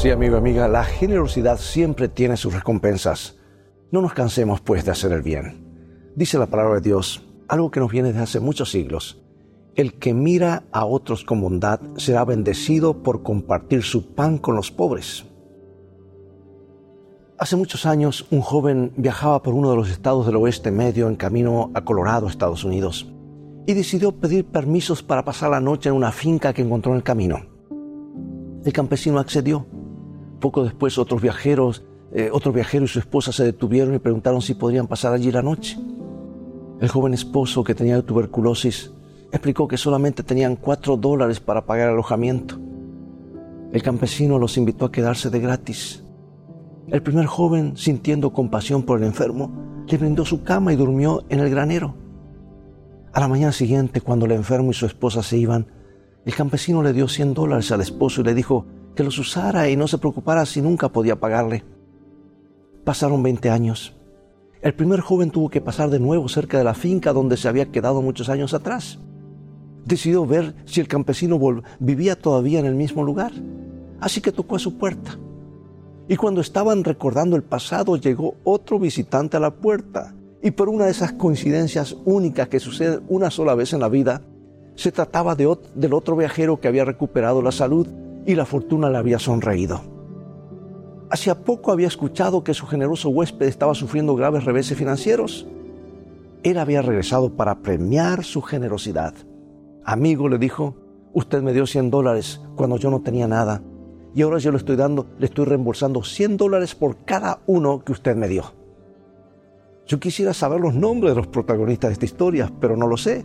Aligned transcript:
Sí, 0.00 0.10
amigo, 0.10 0.36
amiga, 0.36 0.68
la 0.68 0.84
generosidad 0.84 1.58
siempre 1.58 2.06
tiene 2.06 2.36
sus 2.36 2.54
recompensas. 2.54 3.36
No 3.90 4.00
nos 4.00 4.12
cansemos, 4.12 4.60
pues, 4.60 4.84
de 4.84 4.92
hacer 4.92 5.10
el 5.10 5.22
bien. 5.22 6.12
Dice 6.14 6.38
la 6.38 6.46
palabra 6.46 6.76
de 6.76 6.82
Dios, 6.82 7.26
algo 7.48 7.72
que 7.72 7.80
nos 7.80 7.90
viene 7.90 8.10
desde 8.10 8.22
hace 8.22 8.38
muchos 8.38 8.70
siglos. 8.70 9.20
El 9.74 9.94
que 9.94 10.14
mira 10.14 10.62
a 10.70 10.84
otros 10.84 11.24
con 11.24 11.40
bondad 11.40 11.80
será 11.96 12.24
bendecido 12.24 13.02
por 13.02 13.24
compartir 13.24 13.82
su 13.82 14.14
pan 14.14 14.38
con 14.38 14.54
los 14.54 14.70
pobres. 14.70 15.24
Hace 17.36 17.56
muchos 17.56 17.84
años, 17.84 18.24
un 18.30 18.40
joven 18.40 18.92
viajaba 18.96 19.42
por 19.42 19.52
uno 19.52 19.70
de 19.70 19.76
los 19.78 19.90
estados 19.90 20.26
del 20.26 20.36
oeste 20.36 20.70
medio 20.70 21.08
en 21.08 21.16
camino 21.16 21.72
a 21.74 21.84
Colorado, 21.84 22.28
Estados 22.28 22.62
Unidos, 22.62 23.12
y 23.66 23.74
decidió 23.74 24.12
pedir 24.12 24.44
permisos 24.46 25.02
para 25.02 25.24
pasar 25.24 25.50
la 25.50 25.60
noche 25.60 25.88
en 25.88 25.96
una 25.96 26.12
finca 26.12 26.52
que 26.52 26.62
encontró 26.62 26.92
en 26.92 26.98
el 26.98 27.02
camino. 27.02 27.40
El 28.64 28.72
campesino 28.72 29.18
accedió 29.18 29.66
poco 30.38 30.64
después 30.64 30.98
otros 30.98 31.20
viajeros, 31.20 31.84
eh, 32.12 32.30
otro 32.32 32.52
viajero 32.52 32.84
y 32.84 32.88
su 32.88 32.98
esposa 32.98 33.32
se 33.32 33.44
detuvieron 33.44 33.94
y 33.94 33.98
preguntaron 33.98 34.40
si 34.40 34.54
podrían 34.54 34.86
pasar 34.86 35.12
allí 35.12 35.30
la 35.30 35.42
noche. 35.42 35.78
El 36.80 36.88
joven 36.88 37.12
esposo 37.14 37.64
que 37.64 37.74
tenía 37.74 38.00
tuberculosis 38.02 38.92
explicó 39.32 39.68
que 39.68 39.76
solamente 39.76 40.22
tenían 40.22 40.56
cuatro 40.56 40.96
dólares 40.96 41.40
para 41.40 41.66
pagar 41.66 41.90
alojamiento. 41.90 42.58
El 43.72 43.82
campesino 43.82 44.38
los 44.38 44.56
invitó 44.56 44.86
a 44.86 44.92
quedarse 44.92 45.28
de 45.28 45.40
gratis. 45.40 46.02
El 46.88 47.02
primer 47.02 47.26
joven, 47.26 47.76
sintiendo 47.76 48.32
compasión 48.32 48.82
por 48.82 48.98
el 48.98 49.04
enfermo, 49.04 49.84
le 49.86 49.98
brindó 49.98 50.24
su 50.24 50.42
cama 50.42 50.72
y 50.72 50.76
durmió 50.76 51.24
en 51.28 51.40
el 51.40 51.50
granero. 51.50 51.94
A 53.12 53.20
la 53.20 53.28
mañana 53.28 53.52
siguiente, 53.52 54.00
cuando 54.00 54.24
el 54.24 54.32
enfermo 54.32 54.70
y 54.70 54.74
su 54.74 54.86
esposa 54.86 55.22
se 55.22 55.36
iban, 55.36 55.66
el 56.24 56.34
campesino 56.34 56.82
le 56.82 56.92
dio 56.92 57.08
100 57.08 57.34
dólares 57.34 57.70
al 57.72 57.80
esposo 57.80 58.20
y 58.20 58.24
le 58.24 58.34
dijo, 58.34 58.66
que 58.98 59.04
los 59.04 59.20
usara 59.20 59.70
y 59.70 59.76
no 59.76 59.86
se 59.86 59.98
preocupara 59.98 60.44
si 60.44 60.60
nunca 60.60 60.88
podía 60.88 61.14
pagarle. 61.14 61.62
Pasaron 62.82 63.22
20 63.22 63.48
años. 63.48 63.94
El 64.60 64.74
primer 64.74 64.98
joven 64.98 65.30
tuvo 65.30 65.50
que 65.50 65.60
pasar 65.60 65.88
de 65.88 66.00
nuevo 66.00 66.28
cerca 66.28 66.58
de 66.58 66.64
la 66.64 66.74
finca 66.74 67.12
donde 67.12 67.36
se 67.36 67.46
había 67.46 67.70
quedado 67.70 68.02
muchos 68.02 68.28
años 68.28 68.54
atrás. 68.54 68.98
Decidió 69.84 70.26
ver 70.26 70.56
si 70.64 70.80
el 70.80 70.88
campesino 70.88 71.38
vivía 71.78 72.18
todavía 72.18 72.58
en 72.58 72.66
el 72.66 72.74
mismo 72.74 73.04
lugar. 73.04 73.30
Así 74.00 74.20
que 74.20 74.32
tocó 74.32 74.56
a 74.56 74.58
su 74.58 74.78
puerta. 74.78 75.16
Y 76.08 76.16
cuando 76.16 76.40
estaban 76.40 76.82
recordando 76.82 77.36
el 77.36 77.44
pasado, 77.44 77.94
llegó 77.98 78.34
otro 78.42 78.80
visitante 78.80 79.36
a 79.36 79.40
la 79.40 79.52
puerta. 79.52 80.12
Y 80.42 80.50
por 80.50 80.68
una 80.68 80.86
de 80.86 80.90
esas 80.90 81.12
coincidencias 81.12 81.96
únicas 82.04 82.48
que 82.48 82.58
suceden 82.58 83.04
una 83.06 83.30
sola 83.30 83.54
vez 83.54 83.72
en 83.72 83.78
la 83.78 83.88
vida, 83.88 84.22
se 84.74 84.90
trataba 84.90 85.36
de, 85.36 85.56
del 85.76 85.94
otro 85.94 86.16
viajero 86.16 86.58
que 86.58 86.66
había 86.66 86.84
recuperado 86.84 87.42
la 87.42 87.52
salud 87.52 87.86
y 88.26 88.34
la 88.34 88.44
fortuna 88.44 88.90
le 88.90 88.98
había 88.98 89.18
sonreído. 89.18 89.80
Hacía 91.10 91.42
poco 91.42 91.72
había 91.72 91.88
escuchado 91.88 92.44
que 92.44 92.54
su 92.54 92.66
generoso 92.66 93.08
huésped 93.08 93.46
estaba 93.46 93.74
sufriendo 93.74 94.14
graves 94.14 94.44
reveses 94.44 94.76
financieros. 94.76 95.46
Él 96.42 96.58
había 96.58 96.82
regresado 96.82 97.34
para 97.34 97.60
premiar 97.60 98.24
su 98.24 98.42
generosidad. 98.42 99.14
Amigo, 99.84 100.28
le 100.28 100.38
dijo, 100.38 100.76
usted 101.14 101.42
me 101.42 101.54
dio 101.54 101.66
100 101.66 101.90
dólares 101.90 102.42
cuando 102.56 102.76
yo 102.76 102.90
no 102.90 103.00
tenía 103.00 103.26
nada 103.26 103.62
y 104.14 104.22
ahora 104.22 104.38
yo 104.38 104.50
le 104.50 104.58
estoy 104.58 104.76
dando, 104.76 105.06
le 105.18 105.26
estoy 105.26 105.44
reembolsando 105.44 106.02
100 106.02 106.36
dólares 106.36 106.74
por 106.74 107.04
cada 107.04 107.40
uno 107.46 107.84
que 107.84 107.92
usted 107.92 108.16
me 108.16 108.28
dio. 108.28 108.52
Yo 109.86 110.00
quisiera 110.00 110.34
saber 110.34 110.60
los 110.60 110.74
nombres 110.74 111.14
de 111.14 111.20
los 111.20 111.28
protagonistas 111.28 111.88
de 111.88 111.92
esta 111.94 112.04
historia, 112.04 112.52
pero 112.60 112.76
no 112.76 112.86
lo 112.86 112.96
sé. 112.96 113.24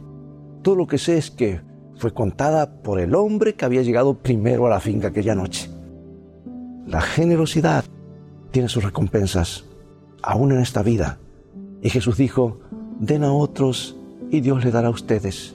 Todo 0.61 0.75
lo 0.75 0.87
que 0.87 0.97
sé 0.97 1.17
es 1.17 1.29
que 1.29 1.61
fue 1.97 2.13
contada 2.13 2.81
por 2.81 2.99
el 2.99 3.15
hombre 3.15 3.55
que 3.55 3.65
había 3.65 3.81
llegado 3.81 4.15
primero 4.15 4.65
a 4.67 4.69
la 4.69 4.79
finca 4.79 5.09
aquella 5.09 5.35
noche. 5.35 5.69
La 6.87 7.01
generosidad 7.01 7.85
tiene 8.51 8.69
sus 8.69 8.83
recompensas, 8.83 9.65
aún 10.21 10.51
en 10.51 10.59
esta 10.59 10.83
vida. 10.83 11.17
Y 11.81 11.89
Jesús 11.89 12.17
dijo, 12.17 12.59
den 12.99 13.23
a 13.23 13.33
otros 13.33 13.95
y 14.29 14.41
Dios 14.41 14.63
le 14.63 14.71
dará 14.71 14.87
a 14.87 14.91
ustedes. 14.91 15.53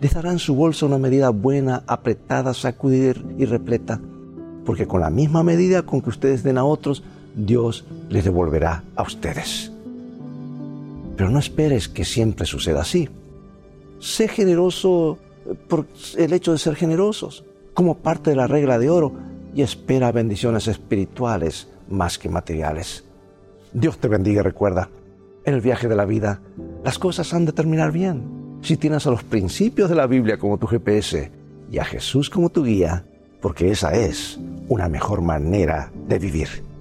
Les 0.00 0.14
dará 0.14 0.32
en 0.32 0.38
su 0.38 0.54
bolsa 0.54 0.86
una 0.86 0.98
medida 0.98 1.30
buena, 1.30 1.84
apretada, 1.86 2.54
sacudir 2.54 3.24
y 3.38 3.44
repleta, 3.44 4.00
porque 4.64 4.86
con 4.86 5.00
la 5.00 5.10
misma 5.10 5.42
medida 5.42 5.82
con 5.82 6.00
que 6.00 6.10
ustedes 6.10 6.42
den 6.42 6.58
a 6.58 6.64
otros, 6.64 7.02
Dios 7.34 7.84
les 8.08 8.24
devolverá 8.24 8.84
a 8.96 9.02
ustedes. 9.02 9.72
Pero 11.16 11.30
no 11.30 11.38
esperes 11.38 11.88
que 11.88 12.04
siempre 12.04 12.46
suceda 12.46 12.82
así. 12.82 13.08
Sé 14.00 14.28
generoso 14.28 15.18
por 15.68 15.86
el 16.16 16.32
hecho 16.32 16.52
de 16.52 16.58
ser 16.58 16.76
generosos, 16.76 17.44
como 17.74 17.98
parte 17.98 18.30
de 18.30 18.36
la 18.36 18.46
regla 18.46 18.78
de 18.78 18.90
oro, 18.90 19.12
y 19.54 19.62
espera 19.62 20.12
bendiciones 20.12 20.68
espirituales 20.68 21.68
más 21.88 22.18
que 22.18 22.28
materiales. 22.28 23.04
Dios 23.72 23.98
te 23.98 24.08
bendiga 24.08 24.40
y 24.40 24.44
recuerda, 24.44 24.88
en 25.44 25.54
el 25.54 25.60
viaje 25.60 25.88
de 25.88 25.96
la 25.96 26.04
vida, 26.04 26.40
las 26.84 26.98
cosas 26.98 27.32
han 27.34 27.44
de 27.44 27.52
terminar 27.52 27.92
bien 27.92 28.58
si 28.62 28.76
tienes 28.76 29.06
a 29.06 29.10
los 29.10 29.24
principios 29.24 29.90
de 29.90 29.96
la 29.96 30.06
Biblia 30.06 30.38
como 30.38 30.56
tu 30.58 30.66
GPS 30.66 31.30
y 31.70 31.78
a 31.78 31.84
Jesús 31.84 32.30
como 32.30 32.48
tu 32.48 32.64
guía, 32.64 33.04
porque 33.40 33.70
esa 33.70 33.92
es 33.92 34.38
una 34.68 34.88
mejor 34.88 35.20
manera 35.20 35.90
de 36.06 36.18
vivir. 36.18 36.71